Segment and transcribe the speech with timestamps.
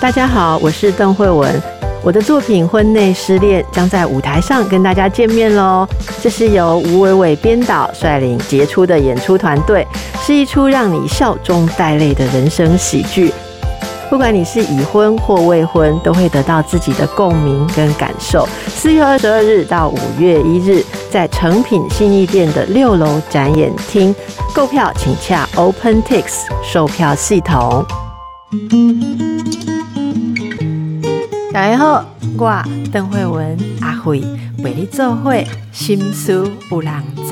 [0.00, 1.60] 大家好，我是邓慧文。
[2.04, 5.84] 我的作品《婚内失恋》将在舞台上跟大家见面喽。
[6.22, 9.84] 这是由吴伟伟编导率领杰出的演出团队，
[10.22, 13.34] 是一出让你笑中带泪的人生喜剧。
[14.08, 18.48] 不管你是已婚或未婚，都会得到自己的共鸣跟感受。
[18.68, 24.14] 四月二十二日到五月一日，在诚品信义店的六楼展演厅
[24.54, 26.24] 购票，请洽 OpenTix
[26.62, 27.84] 售票系统。
[31.50, 32.04] 大家好，
[32.38, 32.62] 我
[32.92, 34.20] 邓慧文阿慧
[34.58, 37.30] 为你做会心思有人知。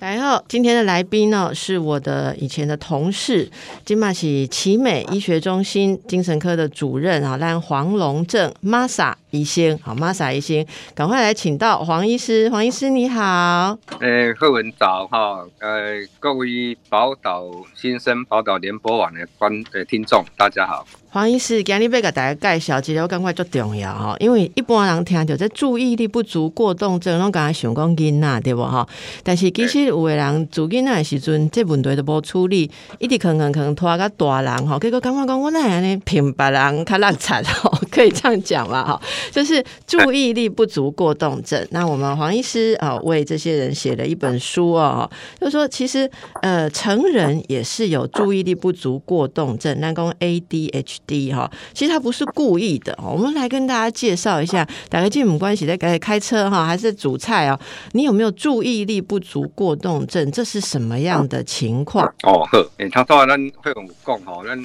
[0.00, 3.48] 大家好，今天的来宾呢是我的以前的同事，
[3.84, 9.14] 金马喜奇美医学中心精神科的主任啊，让黄龙正 Masa。
[9.30, 12.50] 医生，好，Masa 医生，赶快来请到黄医师。
[12.50, 20.84] 黄医师你好，呃，贺文早哈，呃，各位宝岛新生、宝岛联播网的观呃听众，大家好。
[21.14, 28.88] 黄医师，今日要给大家介绍，其实我感觉足重要吼，因为一般人听着这注意力不足过动症，拢刚才想讲囡仔对无吼？
[29.22, 39.00] 但是其实有的人做囡仔的时阵，这问题都无处理，一直可能可能拖到大人吼，结果感觉讲我那样呢，平白人较烂惨哈，可以这样讲嘛哈？
[39.30, 41.64] 就是注意力不足过动症。
[41.70, 52.98] 那我们黄医师啊，为这些人写了一本书哦，就说其实呃，成人也是有注意力不足过动症，那讲 ADHD 哈，其实他不是故意的。
[53.02, 57.60] 我们来跟大家介绍一下，打个进门关系在开开车哈，还是煮菜哦？
[57.92, 60.32] 你有没有注意力不足过动症？
[60.32, 62.06] 这是什么样的情况？
[62.22, 64.58] 哦呵，诶，他说咱会有讲吼，咱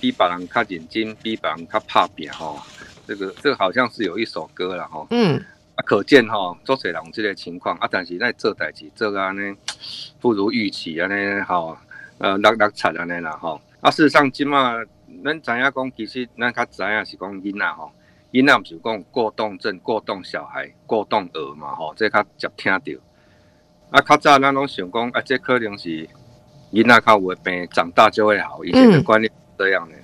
[0.00, 2.58] 比别人较认真，比别人较拍拼吼。
[3.10, 5.36] 这个这个好像是有一首歌了哈，嗯，
[5.74, 9.56] 啊，可见哈，做水人这个情况啊，但是在做代志做啊呢，
[10.20, 11.76] 不如预期啊呢，吼，
[12.18, 14.76] 呃，落落惨啊呢啦吼，啊，事实上今嘛，
[15.24, 17.90] 咱知影讲，其实咱较知影是讲囡仔吼，
[18.30, 23.00] 囡仔不是讲过动症、过动小孩、过动儿嘛吼，这较接听到，
[23.90, 26.08] 啊，较早咱拢想讲啊，这可能是
[26.72, 29.96] 囡仔较会病，长大就会好，以前的观念这样的。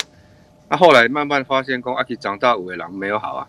[0.69, 3.47] 那后来慢慢发现，讲阿去长大五尾狼没有好啊，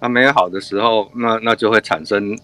[0.00, 2.34] 那没有好的时候，那那就会产生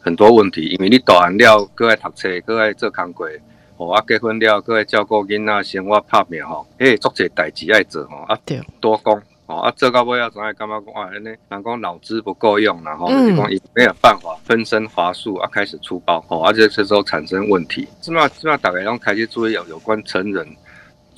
[0.00, 3.28] 很多问题，因为你大完了，搁爱读册，搁爱做工课，
[3.76, 8.38] 哦，啊结婚了，搁爱照顾囡仔，生活拍拼吼，诶，做些代志爱做吼，啊
[8.80, 20.48] 多工，哦，啊做到尾啊，总爱感觉讲啊，安尼人讲脑子不够用，然后就是讲伊没有办法分身乏术啊，开始粗暴，哦，而且这时候产生问题，起码起码大家拢开始注意有有关成人。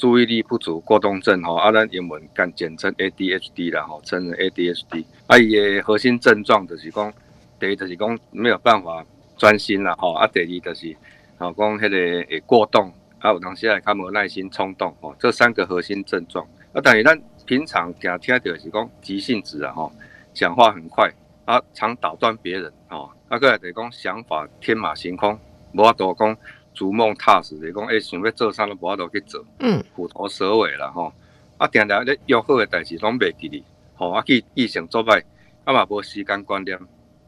[0.01, 5.05] 注意力不足过动症吼，啊，咱英文简简称 ADHD 啦吼，称为 ADHD。
[5.27, 7.13] 啊，伊的核心症状就是讲，
[7.59, 9.05] 第一就是讲没有办法
[9.37, 10.97] 专心啦吼，啊，第二就是
[11.37, 16.43] 吼讲迄个会过动，啊，有当时也较无耐心、冲动吼，这三个核心症状。
[16.73, 19.93] 啊，但是咱平常听听到是讲急性子啊吼，
[20.33, 21.13] 讲话很快，
[21.45, 25.39] 啊，常打断别人吼，啊，个就是讲想法天马行空，
[25.75, 26.35] 无法度讲。
[26.81, 31.13] 逐梦踏实，你讲诶，想要做啥都无法度去做，嗯，虎头蛇尾啦吼。
[31.59, 33.63] 啊，定定咧约好诶代志拢袂记哩，
[33.97, 35.23] 吼，啊去异性做歹，
[35.65, 36.79] 啊嘛无时间观念，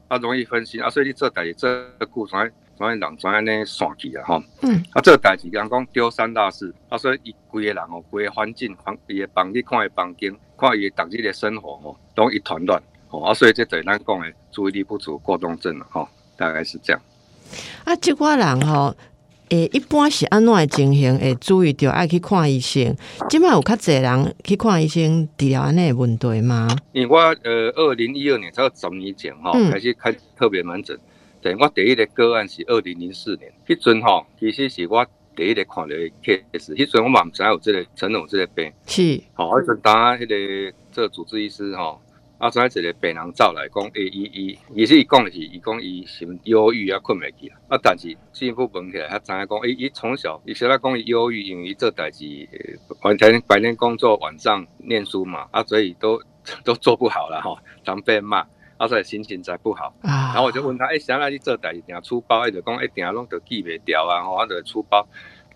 [0.08, 1.68] 啊容易分心，啊所以你做代志做
[1.98, 4.42] 久，怎怎怎人怎安尼散去啊吼。
[4.62, 16.08] 嗯，啊做代志人讲丢三落四，啊所以伊规个人吼，规个环境，房伊诶房，你看伊房间，看伊逐日诶生活吼，拢一团乱，吼，啊所以这对咱讲诶注意力不足过动症了吼，
[16.38, 17.02] 大概是这样。
[17.84, 18.96] 啊，即寡人吼。
[19.52, 21.18] 诶，一般是安怎诶情形？
[21.18, 22.96] 会注意着爱去看医生。
[23.28, 26.74] 即摆有较侪人去看医生治疗安尼诶问题吗？
[26.92, 30.98] 因为我呃，二零一二年才十年前吼，开始开特别门诊。
[31.42, 36.74] 对我第一个个案是二零零四年，迄阵吼，其实是我第一个看到诶 case。
[36.74, 38.72] 迄阵我嘛毋知有即个承认有即个病。
[38.86, 39.20] 是。
[39.34, 42.00] 吼，迄阵当迄个这主治医师吼。
[42.42, 47.56] 啊，再一个病人走来讲，诶，伊伊，伊是伊讲的是，伊讲伊心忧郁啊，困袂去啦。
[47.68, 52.26] 啊，但是进一步问起来，他知影讲，诶，伊从小，伊小来讲伊忧郁，因为伊做代志，
[53.00, 56.20] 白天白天工作，晚上念书嘛，啊，所以都
[56.64, 58.44] 都做不好了吼，常被骂，
[58.76, 59.94] 啊，所以心情才不好。
[60.02, 65.06] 啊，然后我就问他，诶，啥来你做代志，定出包，伊就讲，诶，定拢着记袂掉啊，吼，啊，就出包，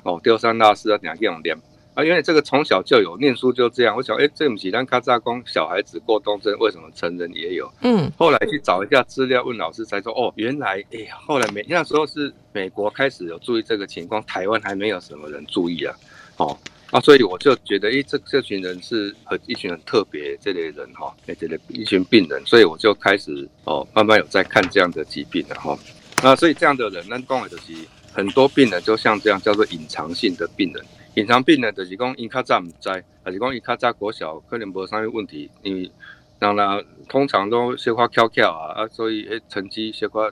[0.05, 1.57] 哦，丢三落四啊，定下去用念。
[1.97, 3.97] 啊，因为这个从小就有，念书就这样。
[3.97, 7.73] 我想，哎，这不是咱卡扎公小孩子过冬症，为什么成人也有？
[7.81, 15.97] 嗯，后来去找一下资料，问老师才说，哦，原来，哎呀，后来美那时候是美国开始有注意这个情况，台湾还没有什么人注意啊。
[16.37, 16.59] 哦，
[16.91, 25.75] 啊，所以我就觉得，哎，这这群人是很一群很特别这类人哈，哎，这类一群病人，所以我就开始哦，慢慢有在看这样的疾病了哈。
[26.23, 27.73] 那所以这样的人，那刚好就是
[28.13, 30.85] 很多病人就像这样叫做隐藏性的病人。
[31.17, 32.91] 隐藏病呢，就是讲因较早毋知，
[33.25, 35.91] 还是讲因较早国小可能无啥物问题，因为
[36.39, 36.79] 人啦
[37.09, 40.31] 通常都小可翘翘啊，啊，所以诶成绩小可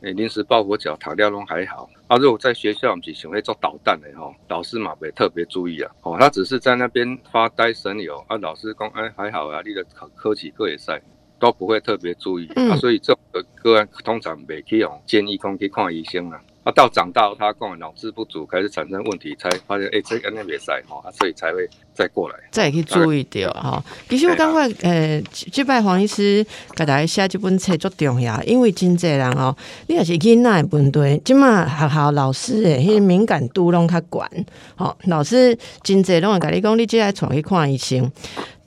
[0.00, 1.90] 诶临时抱佛脚，读了拢还好。
[2.06, 5.94] 啊，如果在学校毋是想要做捣蛋的吼，老师嘛袂特别注意啊。
[6.00, 11.02] 哦，他只是在那边发呆神游，啊，老师讲哎还好啊，你的科科技课也赛
[11.38, 16.40] 都不会特别注意啊，所以这个个案通常袂去用建议讲去看医生啊。
[16.72, 23.82] 到长大，他讲脑子不足开始产生问题，才发现哎，这个那别塞哈，所以才会再过来，再去注意掉哈。
[24.08, 25.22] 其实我感觉，呃，
[25.52, 26.44] 这摆黄医师
[26.74, 29.56] 给大家写这本册足重要，因为真济人哦，
[29.86, 38.10] 你也是囡仔问题，即嘛学校老师诶，迄敏感度拢较悬，吼，老师真济拢会甲你讲，你即来带去看医生。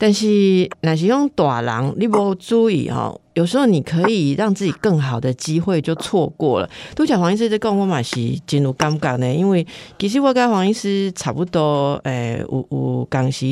[0.01, 6.67] 但是，那是用大人，你无注意哦，有时候你可以让自己更好的机会就错过了。
[6.95, 8.15] 都讲黄医师在讲我嘛是
[8.47, 9.63] 进入尴尬呢，因为
[9.99, 13.45] 其实我跟黄医师差不多，诶，有有当时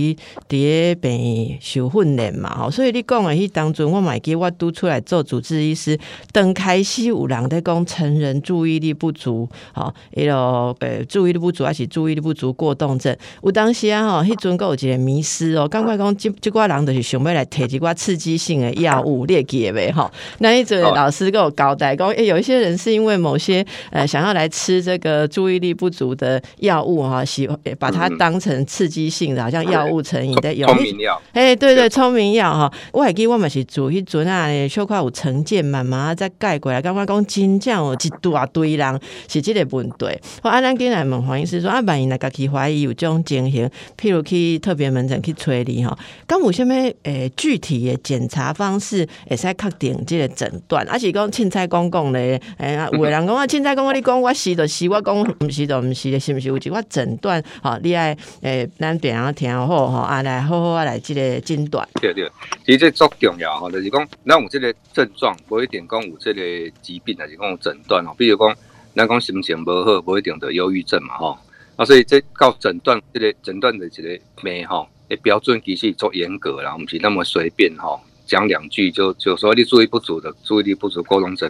[0.49, 5.95] 伫病受训练嘛，吼，所以你讲的迄当中，我买记我都出来做主治医师，
[6.33, 20.09] 等开始有人在讲成人注意力不足，吼，迄个诶注意力不足还是注意力不足过动症，有当时啊，吼，迄阵个有一个迷失哦，赶快讲这寡人就是想要来摕一寡刺激性的药物，列记呗吼。
[20.39, 30.65] 那一阵老师跟我交代讲，诶，有一些人是因为某些呃想要来吃这个注意力不足的药物哈，喜欢把它当成刺激性的，好像药物成瘾的有。
[30.67, 31.21] 聪明药。
[31.33, 32.71] 哎，对对，聪明药哈。
[32.91, 36.81] 我还记我们是做迄阵啊，小可有成见慢慢再改过来。
[36.81, 40.05] 刚刚讲真正有一大堆人是这个问题。
[40.41, 43.69] 我安咱今来问黄医师说，啊，万一来家己怀疑有这种情形，
[43.99, 45.97] 譬如去特别门诊去催你哈。
[46.29, 57.43] 刚有虾米诶具体的检查方式会使确定即个诊断，而是讲凊彩讲讲咧，诶，有个人讲啊，凊彩讲我你讲我是就是我讲毋是就毋是的，是毋是有一个诊断？
[57.63, 61.89] 吼，你爱诶，咱病人听好吼，啊来好好啊来即个诊断。
[61.99, 62.29] 对对，
[62.63, 66.41] 其实足重要吼，就是讲咱有即个症状，无一定讲有即个
[66.83, 68.13] 疾病，还是讲诊断吼。
[68.13, 68.55] 比如讲
[68.95, 71.35] 咱讲心情无好，无一定得忧郁症嘛吼。
[71.75, 74.87] 啊，所以这到诊断即个诊断的一个咩吼。
[75.09, 81.49] 诶，标准其实做严格啦，我们是那么随便哈，讲两句就就说你注意不足的注意力不足沟通症，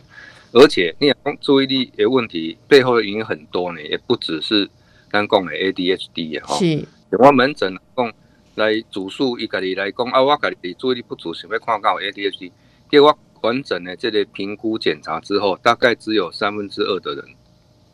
[0.53, 4.69] 而且你讲注意力的问题背后的原因很多呢，也不只是
[5.11, 6.55] 单讲的 ADHD 哈。
[6.57, 6.87] 是。
[7.11, 8.13] 我门诊讲
[8.55, 12.51] 来主诉一个你来讲啊，我家己注意力不足，想要看到 ADHD，
[12.89, 17.25] 结果完整的这类评估检查之后，大概只有三分之二的人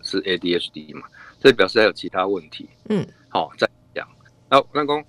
[0.04, 1.08] 是 ADHD 嘛，
[1.42, 2.70] 这表示还有其他问题。
[2.90, 3.08] 嗯。
[3.30, 4.08] 好，再讲，
[4.50, 5.04] 那那讲。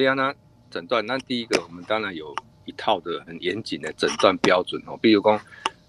[0.00, 0.32] 这样呢，
[0.70, 4.98] 诊断那第一个，我们当然有一套的很严谨的诊断标准哦。
[4.98, 5.38] 比如讲，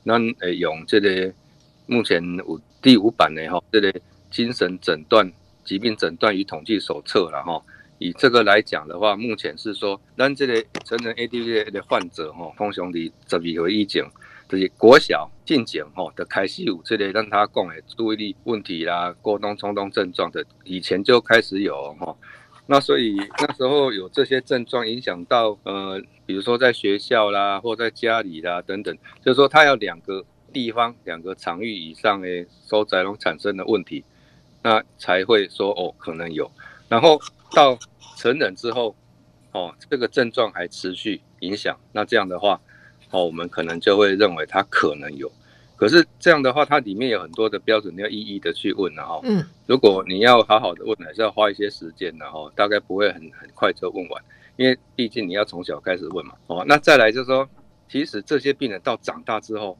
[0.04, 1.34] 那诶用这个
[1.86, 3.94] 目前五第五版的哈，这个
[4.30, 5.31] 精神诊断
[5.63, 7.63] 疾病诊断与统计手册了哈。
[8.00, 14.04] 以这个来讲的话，目前是说，咱这个成人 ADHD 的患者哈，通常的十二回以前，
[14.50, 22.13] 就是国小进前哈的开始有这个让他讲的注意力问题啦、过动冲动症状的，以前就开始有哈。
[22.72, 30.24] 那所以那时候有这些症状影响到呃，比如说在学校啦，或在家里啦等等，就是说他要两个
[30.54, 34.06] 地方、两个场域以上诶，收窄容产生的问题，
[34.64, 36.50] 那才会说哦可能有。
[36.88, 37.20] 然后
[37.54, 37.78] 到
[38.16, 38.96] 成人之后，
[39.52, 42.62] 哦这个症状还持续影响，那这样的话，
[43.10, 45.30] 哦我们可能就会认为他可能有。
[45.82, 54.24] 可是这样的话，它里面有很多的标准，你要一一的去问，然后，嗯，如果你要好好的问，还是要花一些时间，然后大概不会很很快就问完，
[54.58, 57.50] 因为毕竟你要从小开始问嘛，哦，那再来就是说，
[57.90, 59.76] 其实这些病人到长大之后，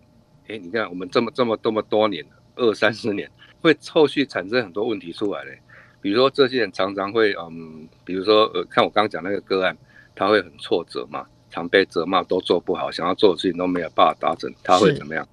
[0.48, 3.30] 哎，你看我们这么这么这么多年，二三十年，
[3.62, 5.60] 会后续产生很多问题出来嘞，
[6.02, 9.78] 比如说这些人常常会，嗯，比如说呃，看我刚刚讲那个个案，
[10.16, 15.28] 他会很挫折嘛，常被责骂，都做不好，想要做的事情都没有办法达成，他会怎么样？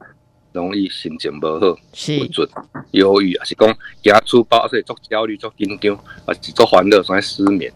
[0.58, 2.48] 容易心情不好，不准
[2.90, 3.72] 忧郁，还是讲
[4.02, 5.94] 压出包，所以做焦虑、做紧张，
[6.26, 7.72] 啊，做烦恼，所以失眠。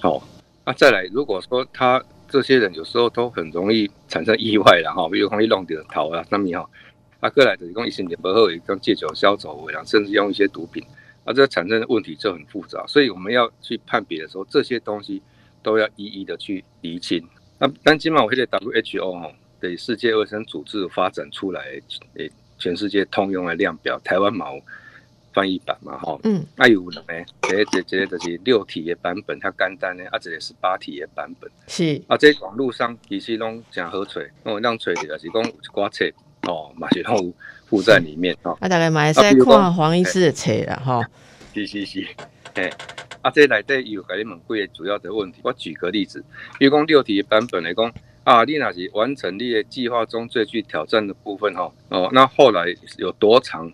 [0.00, 0.22] 好，
[0.64, 6.70] 那再来，如果说他这些人有时候都很容易产生意外了哈，比如容易弄点头啊，那么哈，
[7.18, 10.84] 啊，过来就是讲心情不好，也跟借酒消愁然后，甚至用一些毒品，
[11.24, 15.20] 啊，这产生的问题就很复杂，所以我们要去判别的时候，这些东西
[15.62, 17.26] 都要一一的去厘清。
[17.58, 19.30] 那但起码我现在 WHO 哈。
[19.60, 21.60] 对世界卫生组织发展出来，
[22.14, 24.60] 诶，全世界通用的量表，台湾冇
[25.32, 27.02] 翻译版嘛，吼，嗯，啊有呢，
[27.42, 36.10] 这这这就是六体的版本，它简单的，啊，这个是八体的版本，是，啊，这网络上其实拢真好找，我让找的是讲有一寡册，
[36.48, 37.32] 哦，嘛是拢
[37.66, 41.04] 附在里面，哦，啊，大概买使看黄医师的册啦，吼，
[41.54, 42.06] 是是是，
[42.54, 42.72] 诶。
[43.22, 45.40] 啊，这内底有给你问几个主要的问题。
[45.44, 46.24] 我举个例子，
[46.58, 47.92] 比如讲六题版本来讲，
[48.30, 53.68] 啊，你那是完成你的计划中最具挑战的部分哈，哦，那后来有多长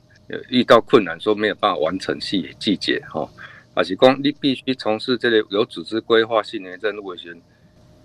[0.48, 3.28] 遇到困难，说没有办法完成细细节哈，
[3.74, 7.36] 还是讲你必须从事这类有组织规划性的任务时，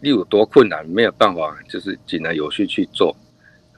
[0.01, 3.15] 你有多困难没有办法就是井然有序去做，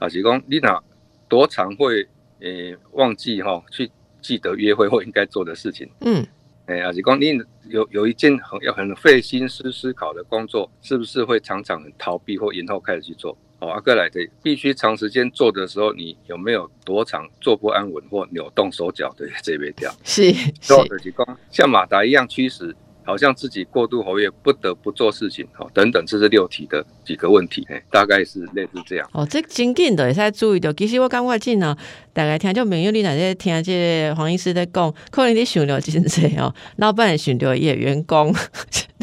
[0.00, 0.82] 还是讲你那
[1.28, 2.04] 多长会
[2.40, 3.88] 诶忘记哈去
[4.20, 6.26] 记得约会或应该做的事情，嗯。
[6.66, 13.36] 哎，阿吉光你有有一件很要很费心思思考的工作，是不是会常常很逃避或延后开始去做？
[13.58, 19.94] 哦，阿哥来的必须长时间做的时候，你有没有多长坐不安稳或扭动手脚的这边掉？
[20.04, 22.74] 是，做的是讲像马达一样驱使。
[23.04, 29.08] 好像自己过度活跃，不得不做事情，哦，等等，这是六题的几个问题，哎大概是类似这样。
[29.12, 30.72] 哦，这真紧的，也是注意到。
[30.72, 31.76] 其实我感觉紧呢，
[32.12, 38.34] 大概听就朋友你那些听这黄医师在讲，可能你想了真济哦， 老板想到也员工。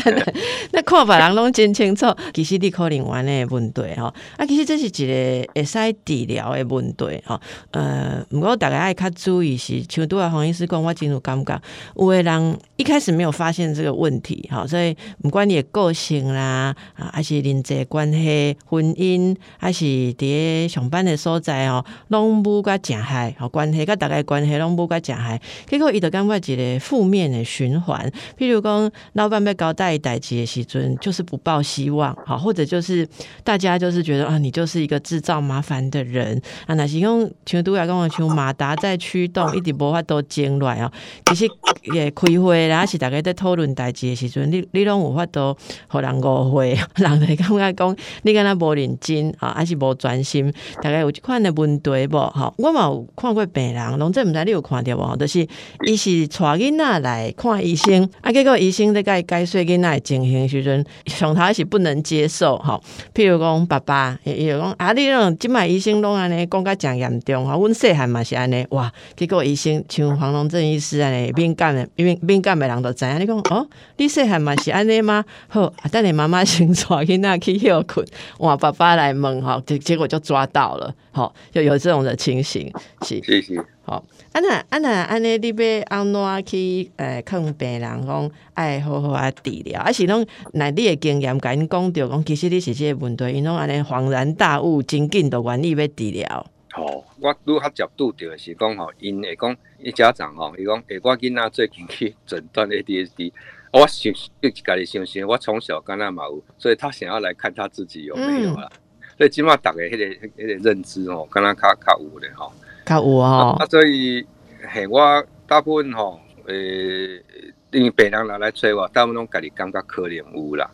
[0.72, 4.06] 那看别人拢真清楚，其实你可能玩的问题吼，
[4.38, 7.40] 啊，其实这是一个会使治疗的问题吼。
[7.72, 11.62] 呃，不过大家爱较注意是，像拄啊黄医师讲，我真有感觉，
[11.96, 28.12] 有的人一开始没有发现这个问题，哈，所以不管你的个性啦，啊，还是人际关系、婚姻，还是伫上班的所在哦，拢无甲正害，吼，关系甲大家关系拢无甲正害，结果伊就感觉一个负面的循环。
[28.38, 33.08] 譬如讲，老板要交代代志的时阵，就是不抱希望，好，或者就是
[33.44, 36.76] 大家就是觉得啊，你就是一个制造麻烦的人啊。
[36.76, 40.92] 那是用像拄仔讲，像马达在驱动，一直无法都争乱哦。
[41.26, 41.48] 其实
[41.94, 45.58] 也开会啦，是大家在讨论代志的时阵，你你拢有法都
[45.88, 50.54] 互人误会， 人会感觉讲你敢若无认真啊，还是无专心？
[50.84, 52.30] 大概有即款的问题无？
[52.30, 55.16] 哈，我嘛有看过病人，拢这毋知你有看到无？
[55.18, 55.40] 就是
[55.88, 62.80] 伊是带囡仔来看医生，啊，结果医生在甲伊解说囡仔情形时阵，上头是不能接受哈。
[63.16, 68.92] 譬如讲爸爸，伊就讲啊，你种即摆医生拢安尼讲甲诚严重哈，阮细汉嘛是安尼哇。
[69.16, 75.24] 结果医生像黄龙正医师安尼敏感的敏敏感的人都知影，你讲哦，你细汉嘛是安尼吗？
[75.48, 78.06] 好，等你妈妈先带囡仔去休困，
[78.40, 82.72] 哇，爸爸来问哈，结结果就抓到了，好，就有这种的情形，
[83.06, 84.04] 是，是是，好。
[84.32, 96.46] 啊那啊那安尼，你要安怎去诶，看病人讲爱好好啊治疗，还是拢那你的经验甲因讲着讲，其实你是这个问题，因拢安尼恍然大悟，真紧都愿意要治疗。
[96.72, 103.34] 吼，我拄较接拄着是讲吼，因会讲伊家长吼，伊讲诶，我囡仔最近去诊断 ADHD，
[103.72, 108.70] 我想就家己想想，我从小跟他嘛有，所以他想要来看他自己有没有啦。
[109.18, 112.52] 所以起码大家迄个迄个认知哦，跟他较较有咧吼。
[112.86, 114.26] 较有哦，啊，所以
[114.68, 117.24] 嘿，我大部分吼，诶，
[117.72, 120.70] 因为别人来来找我，大部分拢家己感觉可怜有啦，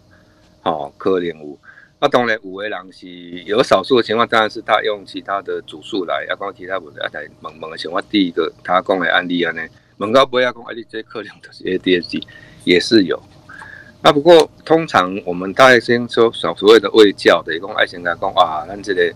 [0.62, 1.58] 吼，可怜有。
[2.00, 3.08] 啊，当然有的人是
[3.46, 8.04] 有少数的情况，当然是他用其他的主诉来，啊，讲其他问题啊，来问问的情况。
[8.10, 9.60] 第一个他讲的案例安尼，
[9.98, 12.24] 问到不要讲啊，你这可能就是 ADHD，
[12.68, 13.22] 也是有。
[14.02, 19.14] 啊，不过通常我们大概先说所所谓的卫教的，讲爱情来讲啊，咱这个。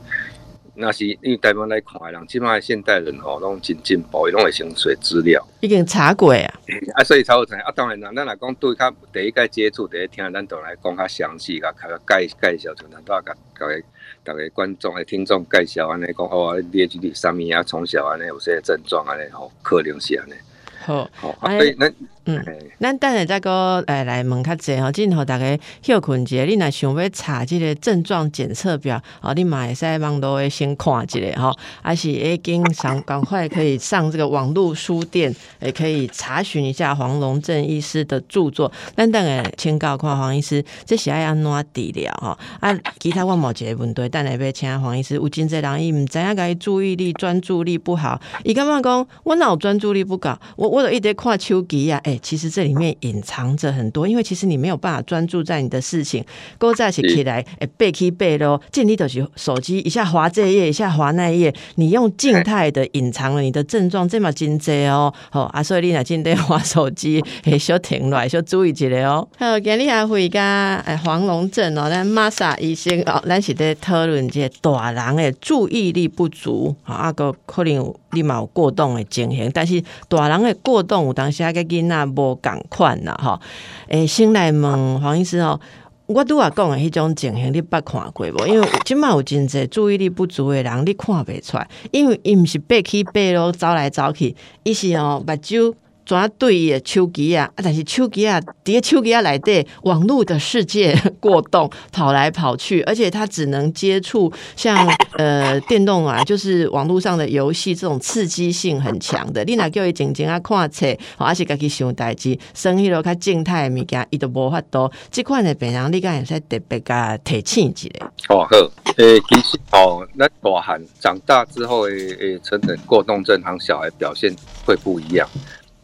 [0.73, 6.47] 那是因为台湾来看的人，起码现代人吼，拢真进步，伊拢会先学资料，已经查过啊。
[6.95, 7.71] 啊，所以才有才啊。
[7.75, 13.83] 当然啦，咱来讲对较第一个接触，第一听，咱都来讲较详细，甲较介介绍，就咱都要甲各位
[14.23, 20.33] 各位观众、诶听众介绍安尼讲哦，列举你上面啊，从小安尼有些症状安尼吼，可能是安尼。
[20.79, 21.93] 好，好，所以咱
[22.25, 22.39] 嗯，
[22.79, 38.71] 咱等下再个诶来问较济吼，今后大家休困者，你若想要查即个症状检测表，哦，你嘛会使网络诶先看一下吼，还是诶经上赶快可以上这个网络书店，也可以查询一下黄龙正医师的著作。
[38.95, 42.37] 咱等下请教看黄医师，这是爱安怎治疗吼？
[42.59, 45.15] 啊，其他我冇一个问题，等下要请黄医师。
[45.15, 52.11] 有真济人伊毋知影伊注意力专注力不好，伊感觉讲我脑专注力不高，我我都一直看手机呀，哎。
[52.21, 56.23] 其实这里面隐藏着很多，因为其实你没有办法专注在你的事情，
[56.57, 69.27] 勾在一起起来，哎，背起背咯，建立的是手机一下滑这页，一下滑那页，你用静态的隐藏了你的症状，这么精济哦，好啊，所以你若真得 滑手机，哎，小停落来，小注意一下哦。
[69.37, 82.00] 好，今日还会加哎黄龙镇哦，咱玛莎医生哦，咱是在讨论这大人的注意力不足啊，个可能立马有过动的情形，但是大人的过动有当时啊个囡仔。
[82.05, 83.39] 无共款啦，吼！
[83.87, 85.59] 诶，先来问黄医师吼，
[86.07, 88.47] 我拄啊讲诶，迄种情形你捌看过无？
[88.47, 95.73] 因为即满有真济注意力不足诶人，你看袂出来，因为伊毋是爬起爬落，走来走去，伊是吼，目睭
[96.05, 109.43] 抓对伊手机啊，但是手机啊，伫手机啊内底，网络的世界 过动，跑来跑去，而且他只能接触像呃电动啊，就是网络上的游戏，这种刺激性很强的。
[109.45, 110.85] 你若叫伊静静啊看册，
[111.17, 114.91] 还是家己想代志，生迄落较静态的物件，伊都无法度。
[115.09, 117.89] 即款的病人，你敢会使特别甲提醒一下？
[118.29, 118.57] 哦好，
[118.97, 124.33] 诶，其实哦，那大汉长大之后诶诶，成人过动症和小孩表现
[124.65, 125.27] 会不一样。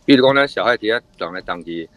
[0.08, 1.90] 比如讲，咱小孩底下动来动去，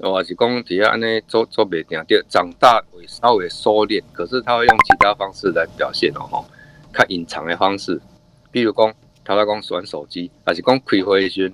[0.00, 6.46] 或是讲底下安尼做做袂定，就长大会稍微收敛，可是他会用其他方式来表现哦吼，
[6.94, 8.00] 较隐藏的方式。
[8.50, 11.52] 比如讲，头来讲玩手机，还是讲开会时，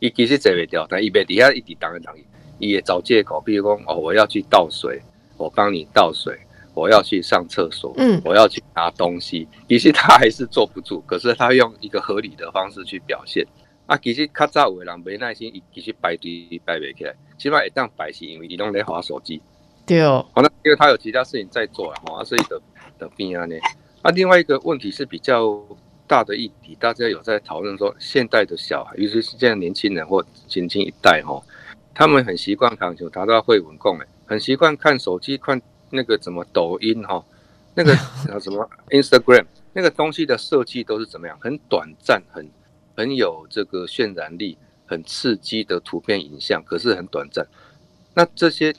[0.00, 2.26] 伊其实坐袂掉，但伊袂底下一直动来动去，
[2.58, 5.00] 伊会找借口，比如讲哦，我要去倒水，
[5.36, 6.36] 我帮你倒水，
[6.74, 13.46] 我要去上厕所，嗯，我要去拿东西，其实他还是坐不住，可是他用一个合理的方式去表现。
[13.86, 19.42] 啊，其实较早有的人没耐心，伊其实排队排袂起来，起码一旦排是因为伊拢在划手机。
[19.84, 22.58] 对哦，好，那因为他有其他事情在做了哈，所以的
[22.98, 23.54] 的病啊呢。
[24.00, 25.62] 啊，另外一个问题是比较
[26.06, 30.24] 大的议题，大家有在讨论说，现代的小孩，尤其是现在年轻人或
[30.54, 31.42] 年轻一代哈，
[31.92, 35.60] 他们很习惯看球，达到会文共诶，很习惯看手机，看
[35.90, 37.22] 那个怎么抖音哈，
[37.74, 37.94] 那个
[38.40, 42.48] 什么 Instagram 那个东西的设计都是怎么样，很短暂，很。
[42.96, 47.46] 很有这个渲染力、很刺激的图片影像，可是很短暂。
[48.14, 48.74] 那这些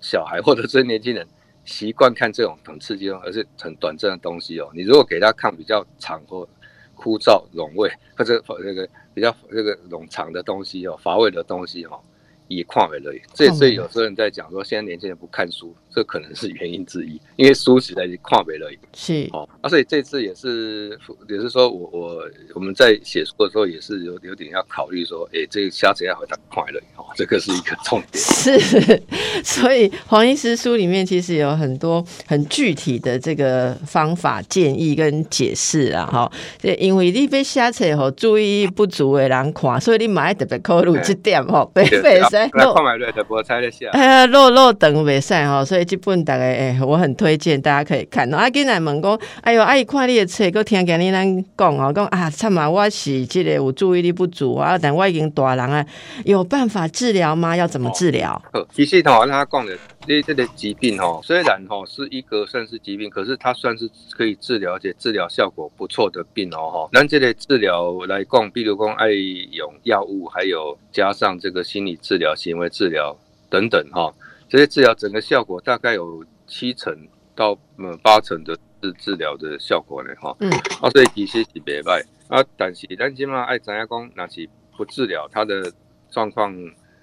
[0.00, 1.26] 小孩或者这些年轻人
[1.64, 4.70] 习惯看这种很刺激、而且很短暂的东西哦。
[4.74, 6.48] 你如果给他看比较长或
[6.94, 12.00] 枯燥、冗味，或者那个比较这个冗长的东西哦、乏味的东西哦。
[12.48, 18.68] 也看不了，这所以有时候人在讲说，现在年轻人不看书，这可能是原因之一，因为书实在是看不了。
[18.94, 28.22] 是哦，啊，所以这次也是也是说我我我们在写书的时候也是有有点要考虑说，哎，这个下次要回答快乐哦，这个是一个重点。
[28.22, 29.02] 是，
[29.44, 36.32] 所以黄医师书里面其实有很多很具体的这个方法建议跟解释啊，哈，
[36.78, 42.38] 因为你被下册吼注意不足的人看，所以你买特别考虑这点哈， 别别说。
[42.54, 48.32] 那看买瑞的菠菜的下， 哎呀，肉肉等袂使吼，所以这本大概哎，我很推荐大家可以看。
[48.34, 55.86] 啊，今来问讲，哎呦，阿姨看你的册，佮听见你咱讲哦，讲啊，惨啊，我是这个有注意力不足啊，但我已经大人啊，
[56.24, 57.56] 有办法治疗吗？
[57.56, 58.42] 要怎么治疗？
[58.72, 66.90] 其实头他讲的，这这个疾病吼，虽然吼是一个算是疾病，可是它算是可以治疗，而且治疗效果不错的病哦吼。
[66.92, 72.32] 咱这个治疗来讲，比如讲爱用药物，还有加上这个心理治疗。
[72.34, 73.16] 行为治疗
[73.50, 74.12] 等等哈，
[74.52, 76.94] 这些治疗整个效果大概有七成
[77.34, 80.36] 到嗯八成的治治疗的效果呢哈。
[80.40, 80.50] 嗯，
[80.82, 85.72] 啊，所以其实是袂歹啊，但是咱起码爱怎样讲，那是不治疗，它的
[86.10, 86.54] 状况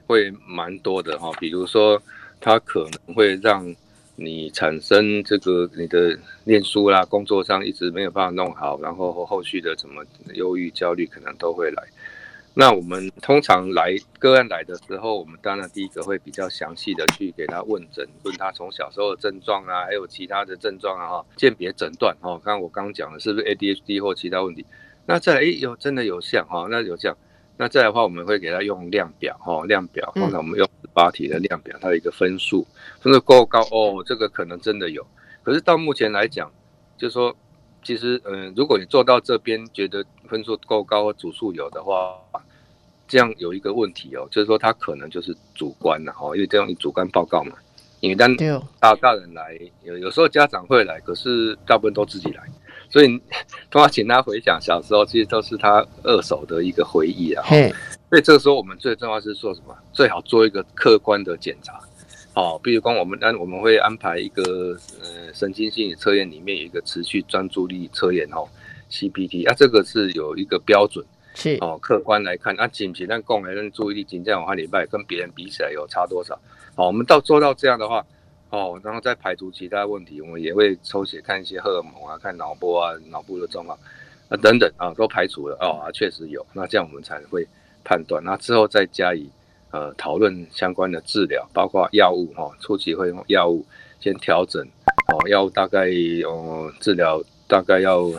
[0.05, 1.31] 会蛮多的哈。
[1.39, 1.99] 比如说，
[2.39, 3.75] 它可能会让
[4.15, 11.81] 你产生这个你的念书啦、工作上一直没有办法弄好，然后后续的什么忧郁、焦虑可能都会来。
[12.59, 24.65] 那我们通常来个案来的时候，我们当然第一个会比较详细的去给他问诊，问他从小时候的症状啊，还有其他的症状啊，哈，鉴别诊断，哈，刚刚我刚讲的是不是 ADHD 或其他问题？
[25.05, 27.15] 那再来，哎，有真的有像，哈，那有像，
[27.55, 32.67] 那再来的话，我们会给他用量表，哈，量表，通常我们用十八题的量表，它有一个分数，
[32.99, 35.07] 分数够高，哦，这个可能真的有。
[35.43, 36.51] 可是到目前来讲，
[36.97, 37.33] 就是说。
[37.81, 42.19] 其实，嗯，如果你做到这边觉得分数够高，组数有的话，
[43.09, 47.53] 这样有一个问题哦，就是说他可能就是主观了哦，因为这样你主观报告嘛，
[47.99, 48.33] 因为当
[48.79, 52.43] 大大人来，有有时候家长会来，可是大部分都自己来，
[52.89, 53.19] 所以
[53.69, 57.43] 都要请他回想小时候，其实都是他二手的一个回忆啊。
[58.09, 59.75] 所以这个时候我们最重要是做什么？
[59.91, 61.79] 最好做一个客观的检查。
[62.35, 68.47] 哦，比如讲，我们安我们会安排一个呃神经心理测验，里面有一个持续专注力测验哦
[68.89, 76.39] ，CPT 啊，这个是有一个标准，是哦，客观来看，那仅仅但共来人注意力仅这样话礼拜跟别人比起来有差多少？
[76.75, 78.05] 好，我们到做到这样的话，
[78.49, 83.77] 哦，然后再排除其他问题，我们也会抽血看一些荷尔蒙啊，看脑波啊，脑部的状况
[84.29, 87.47] 啊等等啊，都排除了哦，确实有，那这样我们才会
[87.83, 89.29] 判断，那之后再加以。
[89.71, 93.63] 呃，讨论相关的治疗，包括药物哈，初期会用药物
[93.99, 94.67] 先调整
[95.13, 95.85] 哦，药物大概
[96.25, 98.11] 哦治疗大概要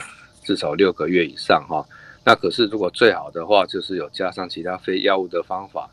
[0.44, 1.84] 至少六个月以上哈。
[2.30, 5.90] 那可是如果最好的话，就是有加上其他非药物的方法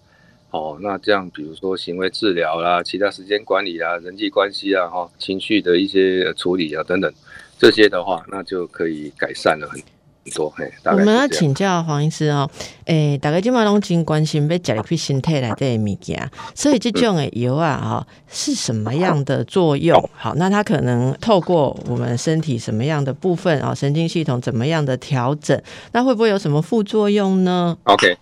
[0.52, 0.78] 哦。
[0.80, 7.12] 那这样比如说行为治疗啦，其他时间管理啊，人际关系啊哈，情绪的一些处理啊等等，
[7.58, 9.82] 这些的话，那就可以改善了很。
[10.32, 10.50] 多。
[10.58, 12.50] 嘿，我们要请教黄医师哦，
[12.86, 19.98] 诶，大概今晚拢真关心要食入去身体内的物件，所以这种的油啊，哈，是什么样的作用？
[20.14, 25.62] 好，那它可能透过我们身体什么样的部分啊，神经系统怎么样的调整？
[25.92, 28.18] 那会不会有什么副作用呢？OK，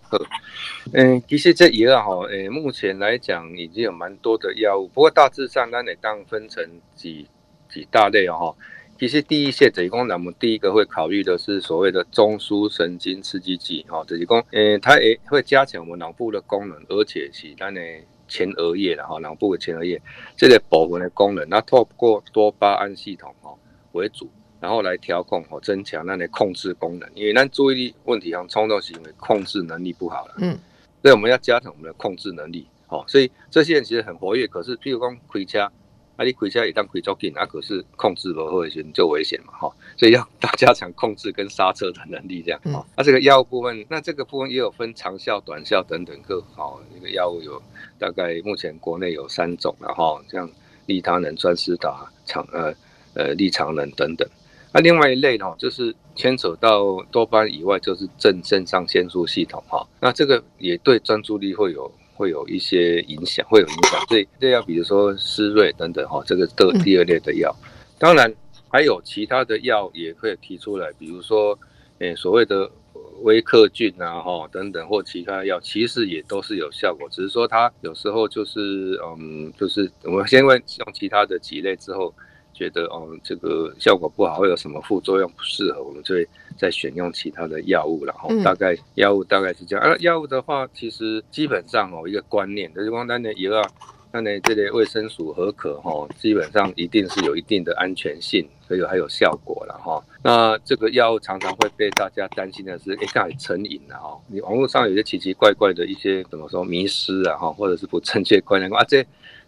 [0.93, 6.63] 嗯，其实这药哈，诶，目前来讲已经有蛮多的药物，不过大致上，咱得当分成
[6.95, 7.27] 几
[7.71, 8.55] 几大类哦，哈。
[8.97, 17.81] 其实第一线子宫我们第一个会考虑的是所谓的中枢神经刺激剂，哈，子宫，诶，它也会加强我们脑部的功能，而且是它的
[18.25, 20.01] 前额叶的哈，脑部的前额叶
[20.37, 23.53] 这个部分的功能，那透过多巴胺系统哈
[23.91, 24.29] 为主，
[24.61, 30.57] 然后来调控和增强那的控制功能，因为咱注意力问题上冲动行为控制能力不好了，嗯，
[31.01, 35.69] 所以我们要加强我们的控制能力，好，所以这些人其实很活跃，可是譬如讲回家。
[36.15, 42.85] 啊，你开车也当开足紧，啊，可是控制不好的时候就危险嘛，哈，所以要大加强控制跟刹车的能力，这样，哈。
[42.95, 47.61] 那这个药物部分，那这个部分也有分长效、短效等等各，好，那个药物有
[47.99, 50.49] 大概目前国内有三种，然后像
[50.85, 52.73] 利他能、专司达、长呃
[53.13, 54.25] 呃利长能等等。
[54.71, 59.85] 那另外一类呢，就是牵扯到多巴胺以外，就是正肾上腺素系统，哈。
[59.99, 61.91] 那这个也对专注力会有。
[62.15, 64.03] 会有一些影响，会有影响。
[64.09, 67.55] 这这药，比如说思瑞等等哈，这个的第二类的药，
[67.99, 68.33] 当然
[68.69, 71.57] 还有其他的药也可以提出来，比如说，
[71.99, 72.71] 诶所谓的
[73.21, 82.13] 威克菌啊哈等等或其他药，其实也都是有效果，只是说它有时候就是嗯，就是我们先问用其他的几类之后。
[82.55, 86.25] 觉得哦，这个效果不好，会有什么副作用不适合，我们就会
[86.57, 89.85] 再选用其他的药物然后大概药物大概是这样。
[89.85, 93.61] 而药物的话，其实基本上哦，一个观念，就是光单的一个，
[94.13, 100.01] 那呢这类卫生署核可哈，基本上一定是有一定的安全性，所以还有效果了哈。
[100.23, 104.17] 那这个药物常常会被大家担心的是，哎，它成瘾了哈。
[104.27, 109.05] 你网络上有些奇奇怪怪的一些怎么说迷失啊哈，或者是不正确观念啊这。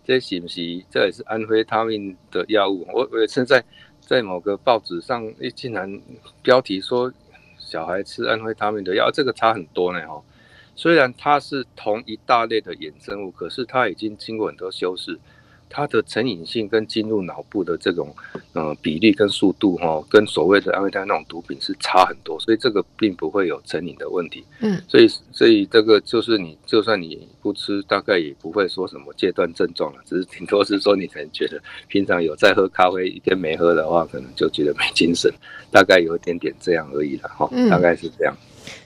[0.07, 2.87] 这是不是这也是安徽他命的药物？
[2.93, 3.61] 我我现在
[3.99, 6.01] 在某个报纸上，一竟然
[6.41, 7.11] 标题说
[7.59, 10.23] 小孩吃安徽他命的药，这个差很多呢哦。
[10.77, 15.19] 虽然它是同一大类的衍生物，可是它已经经过很多修饰。
[15.69, 18.15] 它的成瘾性跟进入脑部的这种，
[18.53, 24.43] 呃，比例跟速度哈，跟所谓的安慰他那种毒品是差很多，所以这个并不会有成瘾的问题。
[24.59, 35.31] 嗯，所以所以这个就是你就算你不吃，大概也不会说什么戒断症状了，只是顶多是说你可能觉得平常有在喝咖啡，一天没喝的话，可能就觉得没精神，
[35.71, 38.35] 大概有一点点这样而已了哈，大概是这样。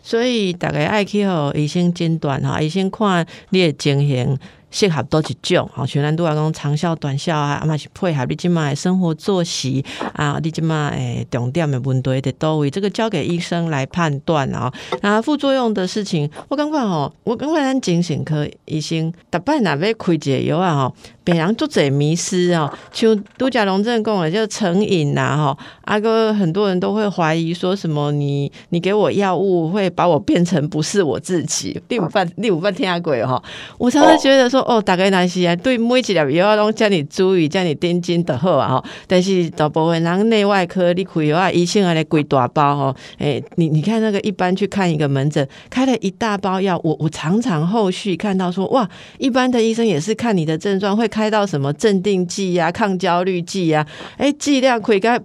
[0.04, 4.38] 所以大概爱去和医生诊断哈，医生看你的情形。
[4.72, 14.72] 适合多一种，吼，全然都要讲长效、短效啊，啊嘛是配合你即卖生活作息啊，你即卖诶重点的问题伫倒位，这个交给医生来判断啊。
[15.02, 20.96] 那副作用的事情，我感觉吼，我感觉咱精神科医生，逐摆若要开一个药啊吼。
[21.24, 25.58] 病人做者迷失哦，像杜家龙正讲的，就成瘾呐哈。
[25.82, 31.80] 阿哥很多人都会怀疑说什么，你你给我药物会把我变成不是我自己。
[31.88, 33.42] 第五半第五半听下鬼哈，
[33.78, 38.84] 我常常觉得说哦，大概那是啊，对每一条药都叫你注意，叫你盯紧的好啊哈。
[39.06, 42.96] 但是大部分人内外科你开药医生啊来归大包哈。
[43.20, 51.12] 哎，你你看那个一般去看一个门诊，开了一大包药，我我常常后续看到说哇，一般的医生也是看你的症状会。
[51.12, 53.86] 开到什么镇定剂呀、抗焦虑剂呀？
[54.16, 55.22] 哎，剂量可以跟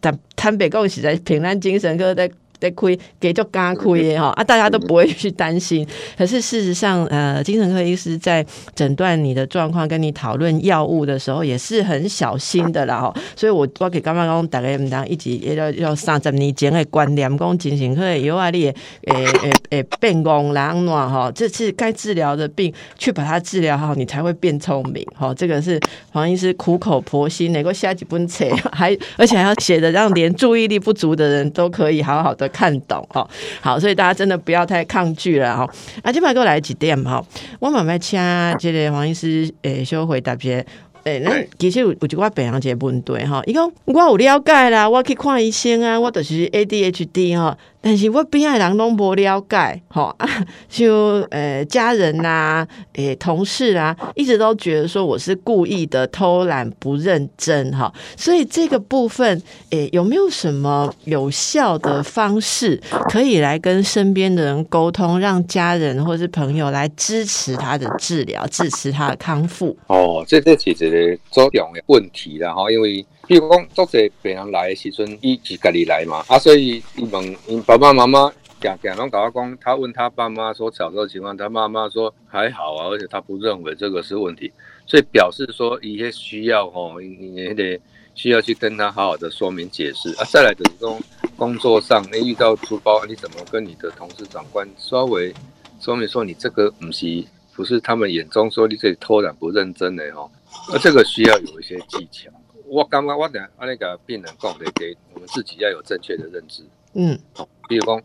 [0.00, 2.28] 坦坦白讲，实在平安精神科在。
[2.60, 5.86] 得亏给就嘎亏哈啊，大家都不会去担心。
[6.16, 8.44] 可是事实上，呃，精神科医师在
[8.74, 13.14] 诊断你的状况、跟你讨论药物的时候，也是很小心的啦哈。
[13.36, 25.32] 所以我我给刚刚讲大概唔当一直要要三十年前的观念，讲精神科有啊，你诶诶诶变功然暖哈，这是该治疗的病，去把它治疗好，你才会变聪明哈。
[25.34, 25.78] 这个是
[26.10, 32.47] 黄医师苦口婆心，能够下几本册，还而且还要写的让连注意力不足的人都可以好好的。
[32.48, 33.28] 看懂哈，
[33.60, 35.70] 好，所以大家真的不要太抗拒了哈。
[36.02, 37.24] 啊，今晚给我来几点哈？
[37.60, 38.18] 我慢慢请
[38.58, 40.64] 这个黄医师诶，小回答些。
[41.04, 47.56] 诶，那其实有有一个病人一个问题吼，伊讲我有了解啦，我去看医生啊，我就是 ADHD 哈。
[47.80, 50.14] 但是我边爱人拢无了解，吼，
[50.68, 69.76] 就呃家人呐，诶同事啊，一直都觉得说我是故意的偷懒不认真，哈，所以这个部分，诶有没有什么有效的方式可以来跟身边的人沟通，让家人或是朋友来支持他的治疗，支持他的康复？
[69.86, 73.06] 哦，这这其实重要问题了哈，因为。
[73.28, 84.50] 比如讲，作者病人来的时阵，伊是家己来嘛，啊，所以伊问因爸爸妈妈，常常拢甲我讲，他问他爸妈说小时候情况，他妈妈说还好啊，而且他不认为这个是问题，
[84.86, 87.78] 所以表示说一些需要吼，你也得
[88.14, 90.24] 需要去跟他好好的说明解释啊。
[90.32, 90.98] 再来就是说
[91.36, 95.34] 工作上，你遇到粗包，你怎么跟你的同事长官稍微
[95.78, 97.22] 说明说你这个不是
[97.54, 100.30] 不是他们眼中说你这里偷懒不认真的吼，
[100.72, 102.30] 那这个需要有一些技巧。
[102.68, 106.62] 我刚刚我等下那个病人讲的，给我们自己要有正确的认知。
[106.92, 108.02] 嗯，好，比如讲，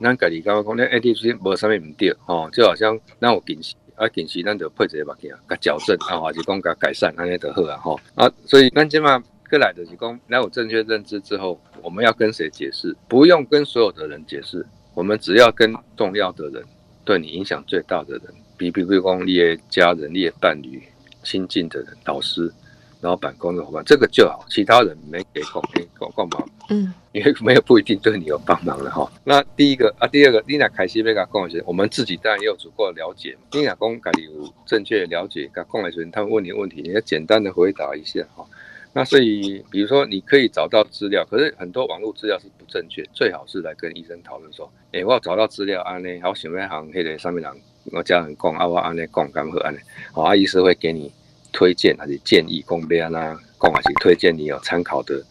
[0.00, 12.94] 咱家己刚刚讲那 A D C 无啥物唔对，哦，就好像咱有近视，啊近视咱就配一个目镜，甲矫正，啊或是讲甲改善，安尼就好啊，吼啊，所以咱即嘛过来的是讲，咱有正确认知之后，我们要跟谁解释？
[13.08, 16.62] 不用跟所有的人解释，我们只要跟重要的人，
[17.04, 18.24] 对你影响最大的人，
[18.58, 20.82] 比比如讲你的家人、你的伴侣、
[21.22, 22.52] 亲近的人、老师。
[23.02, 29.10] 老板、工作伙伴，这个就好，其他人没给空，给帮帮忙，嗯，因为没有不一定对你有帮忙的哈。
[29.24, 33.36] 那第一个啊，第二个，你俩凯西贝卡共来时，我们自己当然也有足够的了解。
[33.50, 38.46] 你俩公家有正确了解，跟共来时，他们问你问题，你要简单的回答一下哈。
[38.92, 47.52] 那所以，比如说你可以找到资料，可是很多网络资料是不正确，最好是来跟医生讨论说，哎，我要找到资料，安呢好想要行黑的上面人，
[47.90, 49.80] 我家人讲啊，我安内讲干好安内，
[50.12, 51.10] 好，啊，医生会给你。
[51.52, 55.22] 推荐还是建议公编啊，公还是推荐你有参考的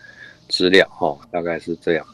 [0.47, 2.05] 资料哈，大概是这样。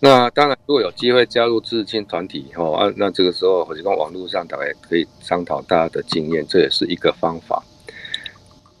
[0.00, 7.62] 那当然，如果有机会加入知青团体哈啊，那这个时候或者说网络上大概可以商讨大家的经验，这也是一个方法。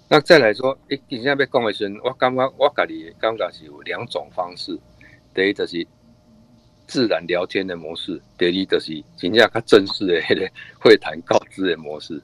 [0.08, 4.78] 那再来说，诶，你现在被讲的时，我刚刚我家里刚刚是有两种方式，
[5.32, 5.86] 第一就是
[6.86, 12.20] 自然聊天的模式，第二就是真正较正式的迄个会谈告知的模式。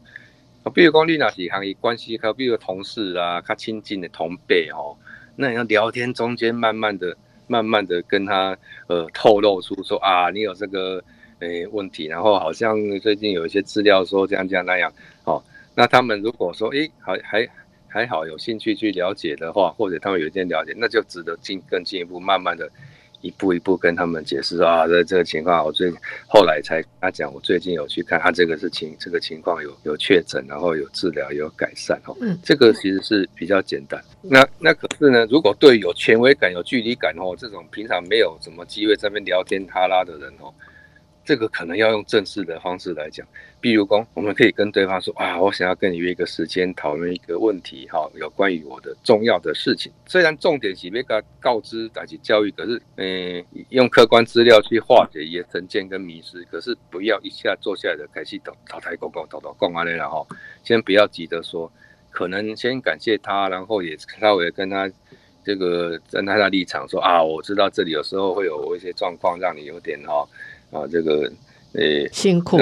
[0.64, 4.96] 啊比如讲，你那是行业关系，比如同事啊，较亲近的同辈哦，
[5.36, 7.16] 那你要聊天中间，慢慢的、
[7.46, 8.56] 慢慢的跟他
[8.88, 11.02] 呃透露出说啊，你有这个
[11.38, 14.92] 诶问题，然后好像最近有一些资料说这样这样那样，
[15.24, 15.42] 哦，
[15.74, 17.48] 那他们如果说诶还还
[17.86, 22.68] 还好有兴趣去了解的话，或者他们有一点了解，那就值得进更进一步，慢慢的。
[23.20, 25.92] 一步一步跟他们解释啊，这这个情况，我最
[26.26, 32.16] 后来才他讲，我最近有去看他这个事情，这个情况有有确诊，然后有治疗，有改善哦。
[32.20, 34.02] 嗯，这个其实是比较简单。
[34.22, 40.52] 那那可是呢，如果对有权威感、有距离感哦，这种平常没有什么机会在那边聊天哈拉的人哦。
[41.28, 43.26] 这个可能要用正式的方式来讲，
[43.60, 49.92] 比如说，我们可以跟对方说啊，我想要跟你约一个时间讨论一个问题，哈，有关于我的重要的事情。
[50.06, 60.26] 虽然重点是别个告知、打起教育，可是，嗯，用客观资料去化解一些成见跟迷失，可是不要一下坐下来的开始倒淘汰公公倒倒公完了，然后
[60.64, 61.70] 先不要急着说，
[62.10, 64.90] 可能先感谢他，然后也稍微跟他
[65.44, 70.26] 这个站在他的立场说啊，我知道这里有时候会有一些状况，让你有点哈。
[70.70, 71.30] 啊，这个
[71.72, 72.58] 呃，辛苦，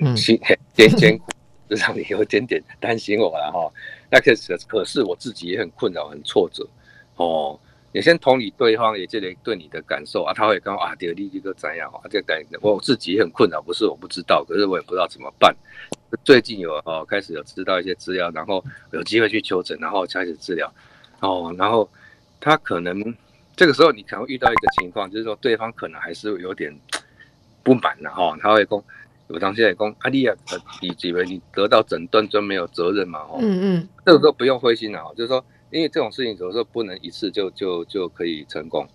[0.00, 0.38] 嗯，辛
[0.74, 1.24] 点艰苦，
[1.68, 3.72] 让你有点点担心我了哈。
[4.10, 6.66] 那可是，可是我自己也很困扰，很挫折
[7.16, 7.58] 哦。
[7.94, 12.00] 你先同理对方，也这里对你的感受啊，他会跟啊，第二例这个怎样啊？
[12.10, 15.54] 这感我自己也很困扰，不是我不知道，可是我也不知道怎么办。
[16.24, 20.72] 最近有哦，开始有知道一些资料，然后有机会去求诊，然后开始治疗
[21.20, 21.54] 哦。
[21.58, 21.86] 然后
[22.40, 23.14] 他可能
[23.56, 26.74] 这个时候，你可能遇到一个情况，就是说对方可能还是有点。
[27.62, 28.82] 不满了哈，他会讲，
[29.28, 30.34] 有当时也讲，啊，你啊，
[30.80, 33.20] 你以为你得到诊断就没有责任嘛？
[33.20, 38.86] 哈，嗯嗯，这个时候不用灰心了哈，就是说，因为这种事情有时候不能一次就就就可以成功，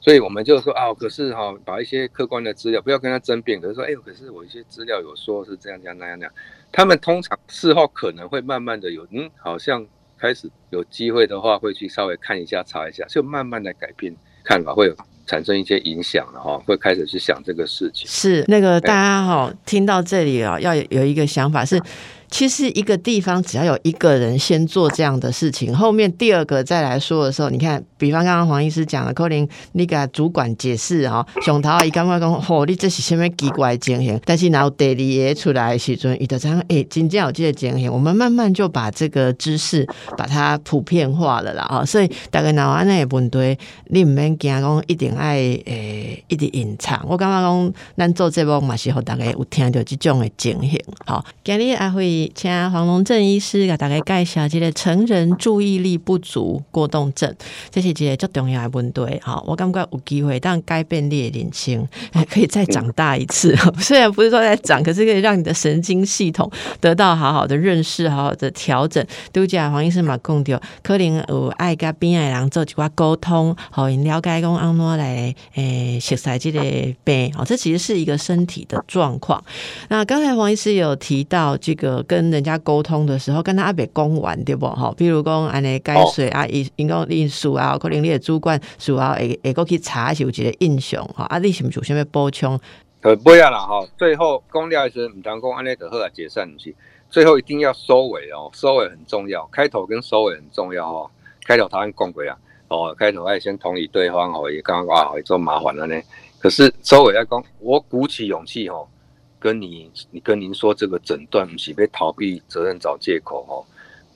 [0.00, 6.34] 所以我们就说啊，可是哈，把一些客观的资料，不要跟他争辩，可是说，哎，可是我一些资料有说是这样这样那样那样，
[6.72, 9.86] 他们通常事后可能会慢慢的有，嗯，好像
[10.18, 14.96] 开始有机会的话，会去稍微看一下查一下，就慢慢的改变看法会有。
[15.26, 18.06] 产生一些影响了哈，会开始去想这个事情。
[18.06, 21.80] 是那个大家哈，听到这里啊，要有一个想法是。
[22.34, 34.20] 其实一个地方只要有一个人先做这样的事情，后面第二个再来说的时候，你看，比方刚刚黄医师讲了，可能你给主管解释哈，上头伊刚刚讲，哦，你这是什么奇怪情形？
[34.24, 39.86] 但是然后第二个出来时阵，伊就讲，哎，真正有这个情形，我们慢慢就把这个知识
[40.18, 43.56] 把它普遍化了啦，哈，所以大概哪安那问题，
[43.90, 47.00] 你唔免惊讲一定爱诶，一直隐藏。
[47.08, 52.23] 我刚刚讲，咱做这部嘛是好大家有听到这种的情形，好，今日阿辉。
[52.34, 57.34] 请黄龙正医师给大家介绍这个成人注意力不足过动症，
[57.70, 59.20] 这是一个最重要的问题。
[59.22, 61.86] 好，我感觉有机会当改变你的年轻，
[62.30, 63.56] 可以再长大一次。
[63.80, 69.04] 虽然不是说在长，可是可以让你的神经系统得到好好的认识，好好的调整。
[69.32, 77.32] 都讲黄医师嘛讲到，可能有爱跟边爱人做一寡沟通，好，了解讲安怎来诶，熟悉这个病。
[77.32, 79.42] 好，这其实是一个身体的状况。
[79.88, 84.66] 那刚才黄医师有提到，这个跟人家沟通的时候，跟他阿伯讲完对不？
[84.66, 92.58] 吼，比如讲安尼解说啊，因因讲因素啊，可能你的主管主要会会过去查是有一个印象哈，啊，你是不是有啥物补充？
[93.02, 96.74] 呃，不要啦哈，最后公料时唔当讲安尼就好来解散去，
[97.10, 101.10] 最后一定要收尾哦，收尾很重要，开头跟收尾很重要哦。
[101.44, 102.36] 开头他很讲过啊，
[102.68, 106.00] 哦，开头爱先同理对方哦，也刚刚啊，做麻烦了呢。
[106.38, 108.86] 可是收尾要讲，我鼓起勇气哦。
[109.44, 113.60] 跟你，你跟您说这个诊断不是被逃避责任找借口哦，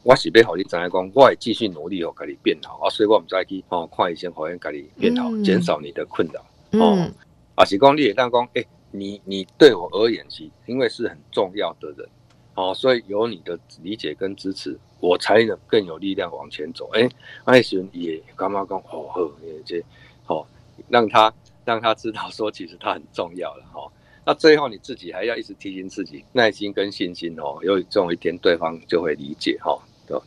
[0.03, 6.43] 我是被好你怎样讲，我也继续努力哦，给你变好啊，所以我们再去哦，快一些好像给你变好，减少你的困扰
[6.81, 7.07] 哦。
[7.57, 12.09] 啊，是讲你也当讲，哎，你你对我而言是，因为是很重要的人
[12.55, 16.89] 哦，所以有你的理解跟支持，我才能更有力量往前走。
[16.95, 17.07] 哎，
[17.45, 19.85] 艾时也刚刚讲，哦呵，也这
[20.27, 20.47] 哦，
[20.89, 21.31] 让他
[21.67, 23.93] 让他知道说，其实他很重要了哈。
[24.29, 29.75] 那最后你自己还要一直提醒自己，耐心跟信心哦，有总有一天，对方就会理解哈。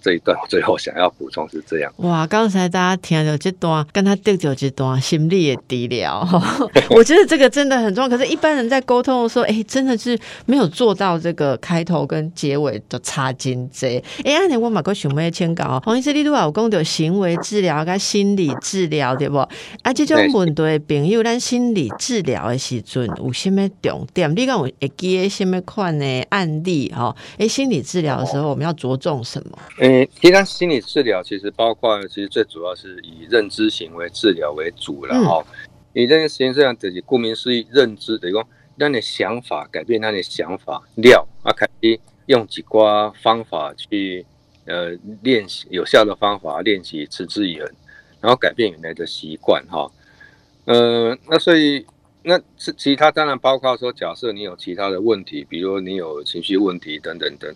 [0.01, 1.91] 这一段最后想要补充是这样。
[1.97, 6.27] 哇，刚才大家听到这段，跟他对着这段，心里也低了。
[6.89, 8.09] 我觉得这个真的很重要。
[8.09, 14.03] 可是，一般人在沟通的时候，哎，真的是没有做到这个开头跟结尾的插金贼。
[14.23, 19.37] 哎，阿年我马哥想要签稿，黄医师你都有讲到行为治疗跟心理治疗对不？
[19.37, 24.31] 啊，这种问题朋友，咱心理治疗的时阵有什么重点？
[24.35, 26.91] 你讲我会记什么款的案例？
[26.95, 29.57] 哈，哎，心理治疗的时候我们要着重什么？
[29.79, 35.43] 诶，其他心理治疗其实包括，其实最主要是以认知行为治疗为主了哈。
[35.93, 44.25] 以认知行为治疗，就是顾名思义，认知等于说让你想法改变，让你想法料啊，可以用几瓜方法去
[44.65, 47.69] 呃练习有效的方法练习持之以恒，
[48.19, 49.91] 然后改变原来的习惯哈。
[50.65, 51.85] 呃，那所以。
[52.23, 57.51] 那是其他当然包括说，假设你有其他的问题，比如你有情绪问题等等等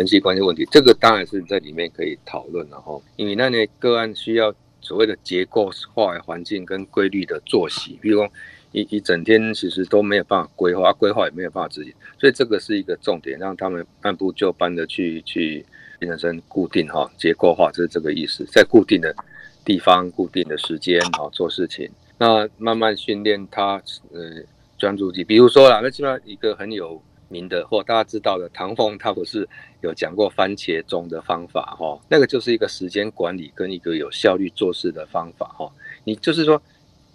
[0.00, 2.98] 人际关系问题，这个当然是在里面可以讨论了哈。
[3.16, 8.26] 因为那那个案需要所谓的结构化环境跟规律的作息，比如说
[8.72, 15.62] 一一整天其实都没有办法规划，规划也没有办法执行，所以这个是一个重点，让他们按部就班的去去
[15.98, 19.14] 变成固定哈结构化，这是这个意思，在固定的
[19.66, 21.86] 地方、固定的时间哈做事情。
[22.16, 23.82] 那慢慢训练他，
[24.14, 24.42] 呃，
[24.78, 25.22] 专注力。
[25.22, 29.48] 比如说啦，那基本上一个很有名的或大家知道的唐凤，他不是
[29.80, 31.98] 有讲过番茄钟的方法哈？
[32.08, 35.72] 那个就是一个时间管理跟一个有效率做事的方法哈。
[36.04, 36.60] 你就是说，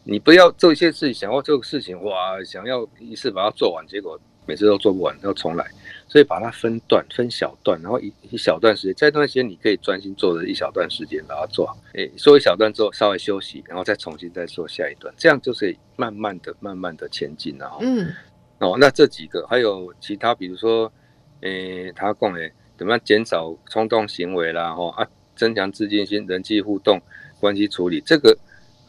[0.03, 4.19] 你不要做一些事情，想要这个事情哇，想要一次把它做完，结果。
[4.47, 5.65] 每次都做不完，要重来，
[6.07, 11.75] 所以把它分段、分小段，然后一一小段时间，这段时间你可以专心做的一小段时间把它做好。
[11.95, 17.79] 诶，做一小段之后稍微休息，然后再重新再做下一段，这样就是慢慢的、慢慢的前进了哈。
[17.81, 18.13] 嗯。
[18.59, 20.91] 哦，那这几个还有其他，比如说，
[21.41, 27.01] 诶，他讲诶，怎么样减少冲动行为啦，哈啊，增强自信心、人际互动、
[27.39, 28.37] 关系处理，这个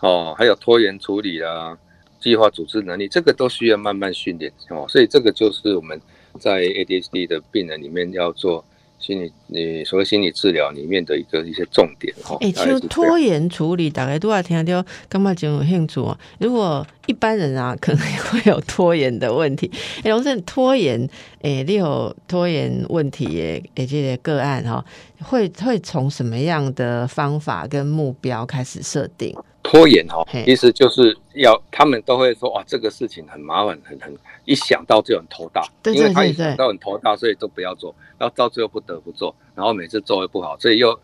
[0.00, 1.78] 哦，还有拖延处理啦。
[2.18, 6.00] 计划组织能力，这个都需要慢慢训练哦，所以这个就是我们
[6.40, 8.64] 在 ADHD 的病人里面要做
[9.06, 12.36] 心理，你，所谓心理治疗里面的一个一些重点哈。
[12.40, 16.18] 哎，就拖延处理，大概都要听到，干嘛就有兴趣啊？
[16.40, 19.70] 如果一般人啊，可能会有拖延的问题。
[20.02, 21.08] 哎，龙正拖延，
[21.42, 24.84] 哎，你有拖延问题诶，诶，这些个案哈，
[25.22, 29.32] 会会从什么样的方法跟目标开始设定？
[29.68, 40.96] 拖延哈，其实就是要他们都会说哇，这个事情很麻烦，很很一想到就很头大，因为他一想到很头大，所以都不要做，然后到最后不得不做，然后每次做又不好，所以又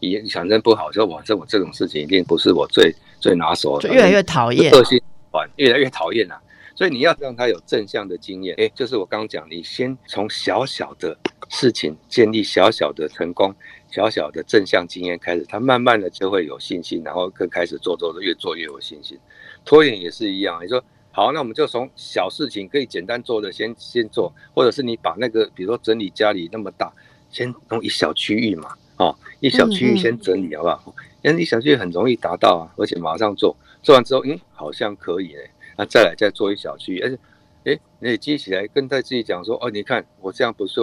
[0.00, 5.00] 也想真不好，说哇，这我这种事情一定不是我最最拿手的，越来越讨厌，恶性
[5.30, 6.40] 环越来越讨厌啊。
[6.74, 11.16] 所以你要让他有正向的经验，哎，就是我刚刚讲，你先从小小的
[11.48, 13.54] 事情建立小小的成功。
[13.98, 19.18] 小小的正向经验开始，他慢慢的就会有信心，然后更开始做做的越做越有信心。
[19.64, 20.80] 拖延也是一样，你说
[21.10, 26.92] 好，那我们就从小事情可以简单做的先先做，或者是你把那个比如说整理家里那么大，
[27.28, 30.94] 先弄一小区域嘛，哦，一小区域先整理好不好？
[31.22, 37.18] 因为一小区域很容易达到啊，而且马上做，做完之后，嗯，好像可以嘞，那再来再做一小区域，而且，
[37.64, 40.80] 哎，你记起来跟在自己讲说，哦，你看我这样不是。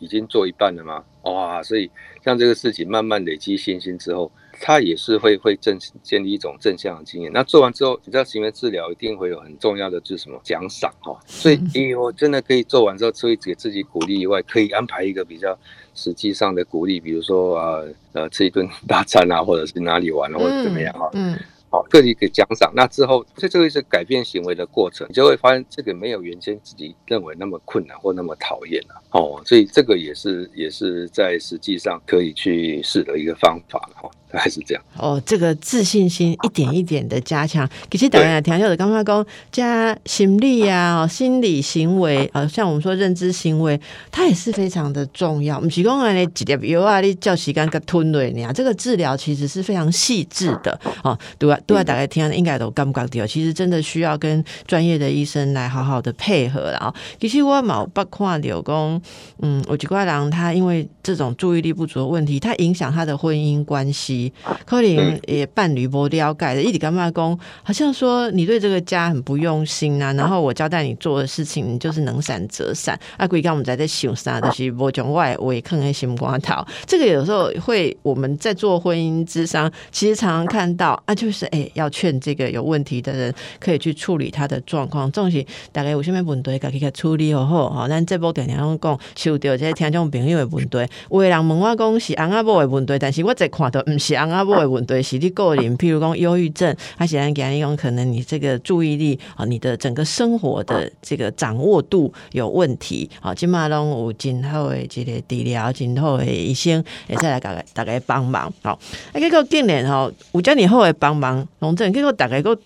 [0.00, 1.04] 已经做一半了吗？
[1.32, 1.90] 哇，所以
[2.24, 7.30] 像这个事情慢慢累积信心之后，他也是会会正建立一种正向的经验。
[7.32, 11.18] 那做完之后，你知道行为治疗一定会有很重要的就是什么奖赏哈。
[11.26, 15.58] 所以，哎呦，真的可以做完之后，除了给自己鼓励以外，可以安排一个比较
[15.94, 21.10] 实际上的鼓励，比如说啊呃吃一顿大餐啊，或者是哪里玩或者怎么样哈。
[21.14, 21.38] 嗯。
[21.70, 29.02] 好，个体给奖赏，那之后，这这个是改变行为的过程，你就会发现这个没有原先自己认为那么困难或那么讨厌了。
[29.10, 34.10] 哦，所以这个也是也是在实际上可以去试的一个方法了哈。
[34.30, 37.68] 还是这样哦，这个自信心一点一点的加强。
[37.90, 45.56] 其实当然，听到的刚刚讲加心理啊、心理行为啊，像我们说认知行为，它也是非常的重要。
[45.56, 51.18] 我们提供了你几粒药啊，你叫时间个吞了你啊，这个治疗其实是非常细致的哦。
[51.38, 56.94] 对啊，对啊，大家听应该都感不感到，其实真的需要跟专业的医生来好好的配合了啊。
[57.20, 59.02] 其实我冇包括有讲，
[59.40, 64.17] 嗯，我几块人他因为这种注意力不足的问题，他影响他的婚姻关系。
[64.64, 67.38] 可能也伴侣不了解的，一直干嘛讲？
[67.62, 72.98] 好像说你对这个家很不用心啊，然后我交代你做的事情，你就是能闪则闪。
[73.16, 76.66] 啊，鬼刚我们在在想啥的是我讲外我也看看心瓜桃。
[76.86, 85.10] 这个有时候会我们在做婚姻之商，其实常常看到啊，就是哎，要劝这个有问题的人可以去处理他的状况。
[85.12, 87.88] 这种是大概有什么问题，该去处理好好哈。
[87.88, 90.78] 咱这波点点讲，受到这些听众朋友的问题，
[91.10, 94.07] 有的人问我讲是翁阿婆的问题，但是我在看到唔是。
[94.08, 103.34] 是昂阿波的问题，是你个人，譬如讲忧郁症，他显然讲一种可能你这个注意力啊，你的整个生活的这个掌握度有问题啊。
[103.34, 108.50] 今马拢有今后的这个治疗，今后的医生也再来大概大概帮忙。
[108.62, 108.78] 好，
[109.12, 112.58] 啊，结果近年吼，有叫你后来帮忙，龙正结果大概个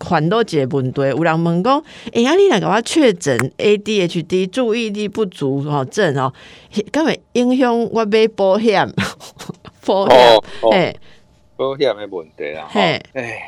[0.00, 1.82] 很多个问题，有人问讲，
[2.12, 6.30] 哎呀，你来给我确诊 ADHD 注意力不足哦症哦，
[6.92, 8.86] 根本影响我买保险。
[9.84, 10.40] 保险，
[10.72, 10.96] 哎，
[11.56, 13.00] 保险的问题啊，哎，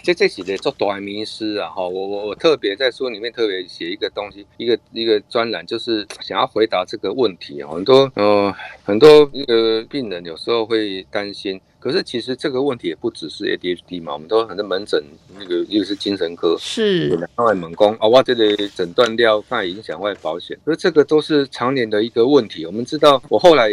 [0.05, 11.61] 这这几个做短迷失啊，哈，我我我特别在书里面特别写一个东西，一个一个专栏，就是想要回答这个问题啊，很多呃很多那个病人有时候会担心。
[11.87, 15.01] 可是其实这个问题也不只是 ADHD 嘛，我们都很多门诊
[15.39, 22.67] 那个又是精神科，是外门工啊，哇，这里诊断掉怕影响外保险，所以这个都是常年的一个问题。
[22.67, 23.71] 我们知道，我后来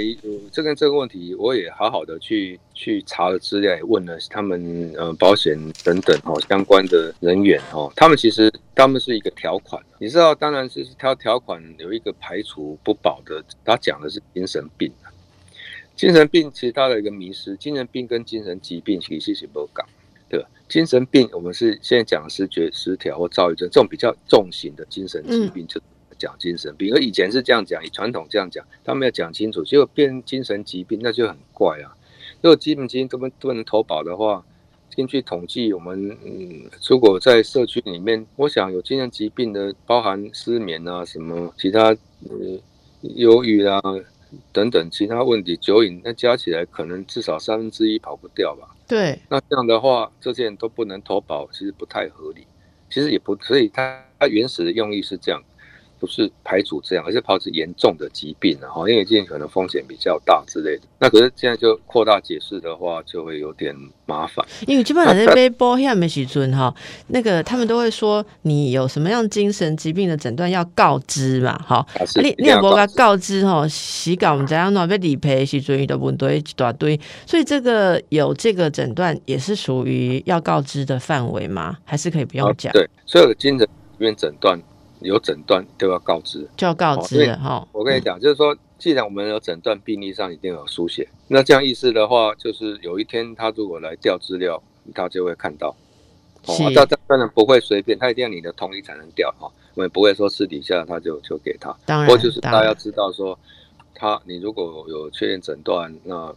[0.52, 14.92] 这个这个问题，我也好好的去去查了资料，也问了他们呃保险等等哦相关的人员哦，他们其实他们是一个条款，你知道，当然是条条款有一个排除不保的，他讲的是精神病。
[15.96, 19.86] 精神病其实它的一个迷失，精神病跟精神疾病其实是不搞，
[20.28, 20.50] 对吧？
[20.68, 25.80] 精神病我们是现在讲失觉失调或躁郁症这种比较重型的精神疾病，就
[26.18, 26.92] 讲精神病。
[26.96, 31.96] 而以前是这样讲，以传统这样讲，他们要讲清楚，结果变精神疾病，那就很怪啊。
[32.42, 34.44] 如果基本金都不不能投保的话，
[34.96, 42.60] 根据统计，我们嗯，如果在社区里面，我想有精神疾病的，包含失眠啊，什么其他呃
[43.02, 43.80] 忧郁啊。
[44.52, 48.76] 等等其他问题，酒瘾那加起来可能至少三分之一跑不掉吧？
[48.88, 52.46] 对，那这样的话，这些人都不能投保，其实不太合理。
[52.90, 55.42] 其实也不，所以它它原始的用意是这样。
[56.04, 60.82] 不是排除这样，而是排除严重的疾病啊，哈，因为这可能风险比较大之类的。
[61.00, 63.74] 那可是现在就扩大解释的话，就会有点
[64.06, 64.46] 麻烦。
[64.68, 66.76] 因为基本上在背保险的时阵哈，
[67.08, 71.88] 那个他们都会说你有什么样精神疾病的诊断要告知嘛，哈，
[72.22, 81.78] 你你也不该告知哈，洗稿我们怎样弄被理赔时阵遇到问题一大堆，所以这个有这个诊断也是属于要告知的范围吗？
[81.86, 82.74] 还是可以不用讲？
[82.74, 84.62] 对，所有的精神疾病诊断。
[85.04, 87.68] 有诊断都要告知，就要告知哈。
[87.72, 94.62] 我跟你讲，就是说，既然我们有诊断，病历上一定有书写，那这样意思的话，就是有一天他如果来调资料，
[94.94, 95.76] 他就会看到。
[96.46, 99.50] 哦，他当然不会随便，他一定要你的同意才能调哈。
[99.76, 101.74] 我们不会说私底下他就就给他。
[101.86, 103.38] 当然，不过就是大家知道说，
[103.96, 106.36] 他你如果有确认诊断，那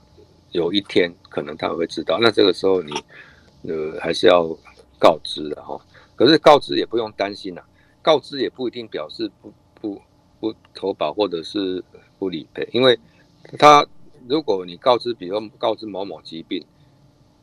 [0.52, 2.92] 有一天可能他会知道，那这个时候你
[3.68, 4.46] 呃还是要
[4.98, 5.76] 告知的哈。
[6.14, 7.60] 可是告知也不用担心呐。
[8.06, 10.00] 告知也不一定表示不不
[10.38, 11.82] 不投保或者是
[12.20, 12.96] 不理赔，因为
[13.58, 13.84] 他
[14.28, 16.64] 如果你告知，比如告知某某疾病，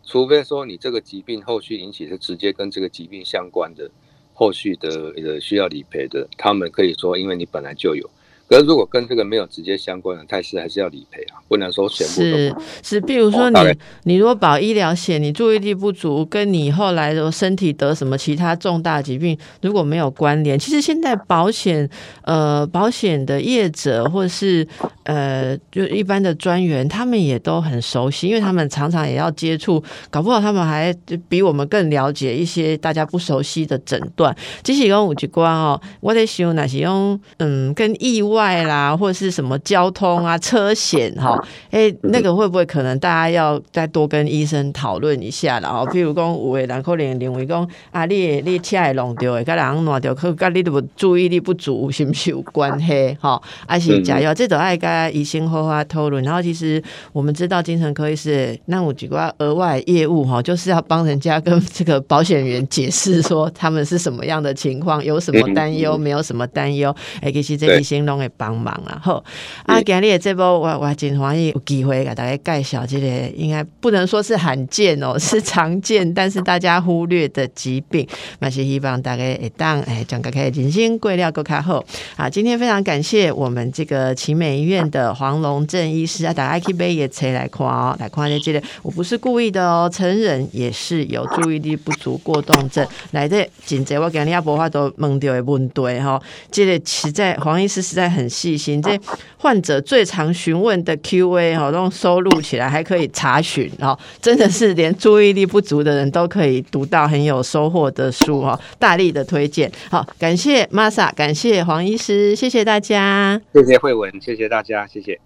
[0.05, 3.91] 除非说你这个疾病后续引起是直接跟这个疾病相关的
[4.33, 8.09] 后续的呃需要理赔的，他们可以说因为你本来就有。
[8.53, 13.57] 可是如果跟这个没有直接相关的，泰是还是要理赔啊，不能说全部是是，比如说你
[14.03, 21.89] 你如果保医疗险，你注意力不足，跟你后来的身体得什么其他重大疾病如果没有关联，其实现在保险
[22.21, 24.67] 呃保险的业者或是
[25.05, 30.95] 呃就一般的专员，他们也都很熟悉，因为他们常常也要接触，搞不好他们还
[31.27, 34.35] 比我们更了解一些大家不熟悉的诊断。
[34.61, 41.37] 即使用五级关哦，我在想那是用嗯跟意外啦， 或者是什么交通啊、车险哈，
[41.71, 45.87] 哎，那个会不会可能大家要再多跟医生讨论一下了哦？
[45.91, 53.17] 譬如讲，有的人可能认为讲啊，你你车会弄掉的，跟人弄掉，可跟你的注意力不足是不是有关系？
[53.19, 56.23] 哈，还是加药，这都爱跟医生好好讨论。
[56.23, 56.81] 然后其实
[57.11, 68.99] 我们知道精神科医师那我几个额外业务哈，就是要帮人家跟这个保险员解释说他们是什么样的情况，有什么担忧，没有什么担忧，哎，其实这医生拢会帮忙啦。
[69.03, 69.23] 吼，
[69.65, 78.07] 啊，今日这波我我真欢喜有机会给大家介绍这个，应该不能说是罕见哦，是常见，但是大家忽略的疾病，
[78.39, 81.83] 那是希望大家会当哎，讲个开人生贵料够卡好。
[82.15, 96.21] 啊，今天非常感谢我们这个奇美医院的黄龙正医师啊，打 I K 杯也车来看哦，来看这个，我不是故意的哦，成人也是有注意力不足过动症来的，紧接我今日也无法都问到的问题哈，
[96.51, 98.99] 这个实在黄医师实在很细心，这
[99.37, 109.71] 患者最常询问的 Q A 哈，都收录起来，还可以查询哦，真的是连注意力不足的人都可以读到很有收获的书哈，大力的推荐。
[109.89, 115.19] 好，感谢 Masa，感谢黄医师，谢谢大家，谢谢慧文，谢谢大家，谢谢。